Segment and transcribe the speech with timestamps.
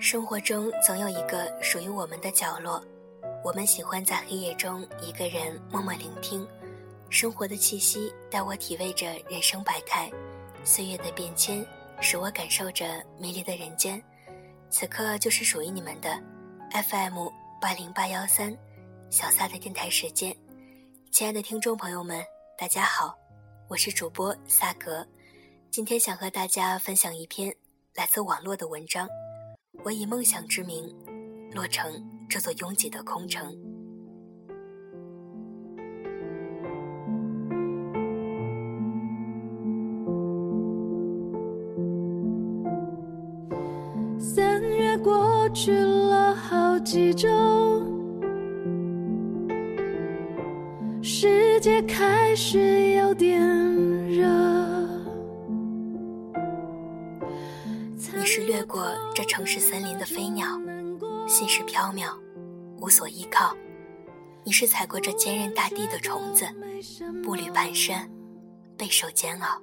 [0.00, 2.82] 生活中总有一个属于我们的角落，
[3.44, 6.48] 我们喜欢在黑夜中一个人默默聆听，
[7.10, 10.10] 生活的气息带我体味着人生百态，
[10.64, 11.62] 岁月的变迁
[12.00, 14.02] 使我感受着美丽的人间。
[14.70, 16.18] 此刻就是属于你们的
[16.88, 17.28] FM
[17.60, 18.56] 八零八幺三
[19.10, 20.34] 小撒的电台时间，
[21.12, 22.24] 亲爱的听众朋友们，
[22.56, 23.14] 大家好，
[23.68, 25.06] 我是主播萨格，
[25.70, 27.54] 今天想和大家分享一篇
[27.94, 29.06] 来自网络的文章。
[29.82, 30.84] 我以梦想之名，
[31.54, 31.90] 落成
[32.28, 33.50] 这座拥挤的空城。
[44.18, 47.28] 三月过去了好几周，
[51.02, 53.40] 世界开始有点
[54.08, 54.79] 热。
[58.02, 60.46] 你是掠过这城市森林的飞鸟，
[61.28, 62.16] 心事飘渺，
[62.80, 63.54] 无所依靠；
[64.42, 66.46] 你是踩过这坚韧大地的虫子，
[67.22, 68.08] 步履蹒跚，
[68.78, 69.60] 备受煎熬。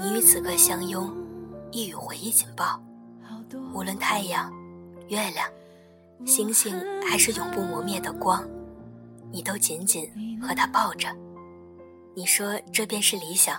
[0.00, 1.08] 你与此刻相拥，
[1.70, 2.82] 亦与回忆紧抱。
[3.72, 4.52] 无论太阳、
[5.08, 5.48] 月亮、
[6.26, 6.74] 星星，
[7.08, 8.44] 还是永不磨灭的光，
[9.30, 10.10] 你都紧紧
[10.42, 11.08] 和他抱着。
[12.16, 13.56] 你说这便是理想，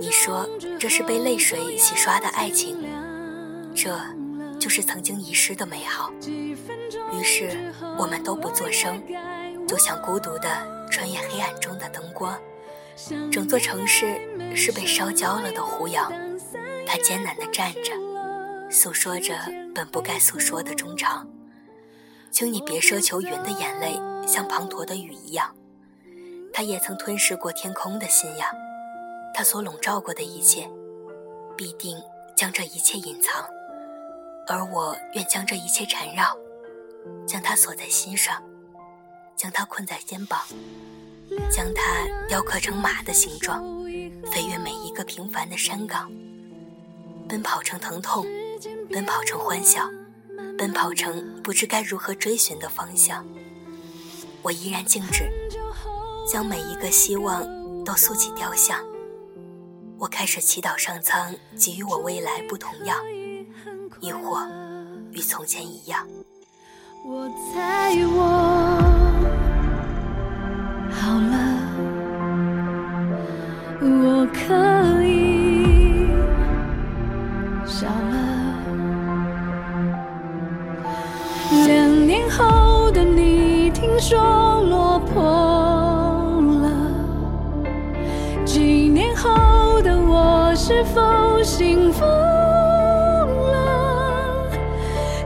[0.00, 2.76] 你说这是被泪水洗刷的爱情，
[3.74, 3.98] 这
[4.58, 6.12] 就是曾经遗失的美好。
[6.22, 9.02] 于是我们都不作声，
[9.66, 10.48] 就像孤独的
[10.90, 12.38] 穿越黑暗中的灯光。
[13.30, 14.20] 整座城市
[14.54, 16.12] 是被烧焦了的胡杨，
[16.86, 17.92] 它艰难地站着，
[18.70, 19.34] 诉说着
[19.74, 21.26] 本不该诉说的衷肠。
[22.30, 23.94] 请你别奢求云的眼泪
[24.26, 25.54] 像滂沱的雨一样。
[26.52, 28.48] 他也曾吞噬过天空的信仰，
[29.34, 30.68] 他所笼罩过的一切，
[31.56, 31.96] 必定
[32.36, 33.44] 将这一切隐藏，
[34.46, 36.36] 而我愿将这一切缠绕，
[37.26, 38.42] 将它锁在心上，
[39.36, 40.40] 将它困在肩膀，
[41.50, 43.62] 将它雕刻成马的形状，
[44.30, 46.12] 飞越每一个平凡的山岗，
[47.28, 48.26] 奔跑成疼痛，
[48.90, 49.88] 奔跑成欢笑，
[50.58, 53.26] 奔跑成不知该如何追寻的方向。
[54.42, 55.30] 我依然静止。
[56.24, 57.42] 将每一个希望
[57.84, 58.78] 都塑起雕像，
[60.02, 62.98] 我开始祈祷上苍给予我未来不同样，
[64.00, 64.44] 亦或
[65.12, 66.04] 与从前一样。
[67.06, 68.20] 我猜我
[70.90, 71.36] 好了，
[73.80, 76.08] 我可以
[77.64, 78.16] 笑了。
[81.68, 84.51] 两年后的你，听说
[90.64, 93.26] 是否幸福了？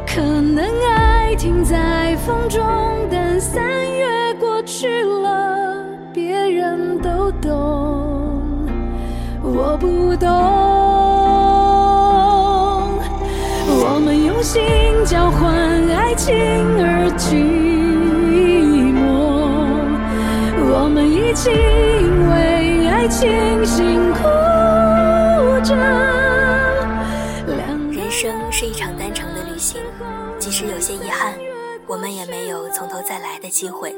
[0.07, 0.65] 可能
[0.95, 2.65] 爱停在风中，
[3.11, 8.41] 但三月过去了，别人都懂，
[9.43, 10.27] 我不懂。
[13.69, 14.63] 我们用心
[15.05, 15.53] 交换
[15.91, 16.35] 爱情
[16.79, 17.35] 而寂
[18.91, 19.51] 寞，
[20.73, 24.56] 我们一起因为爱情辛苦。
[31.97, 33.91] 我们也没有从头再来的机会。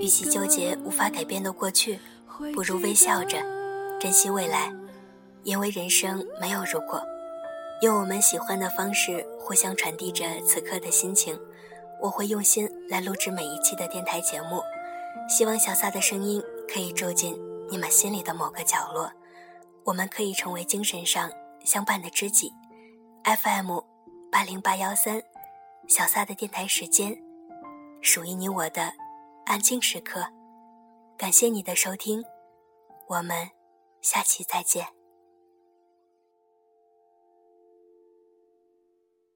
[0.00, 1.96] 与其纠结无法改变的过去，
[2.52, 3.38] 不如微笑着
[4.00, 4.72] 珍惜未来，
[5.44, 7.00] 因为人生没有如果。
[7.82, 11.38] 用我们喜欢的方式互相传递着此刻的心情。
[12.00, 14.60] 我会用心来录制每一期的电台节目，
[15.28, 17.40] 希望小撒的声音可以住进
[17.70, 19.08] 你们心里的某个角落。
[19.84, 21.30] 我们可以成为精神上
[21.64, 22.52] 相伴的知己。
[23.24, 23.78] FM
[24.32, 25.22] 八零八幺三，
[25.90, 27.20] 小撒的电台时间，
[28.00, 28.92] 属于你我的
[29.44, 30.24] 安静时刻。
[31.18, 32.22] 感谢你的收听，
[33.08, 33.50] 我们
[34.00, 34.99] 下期再见。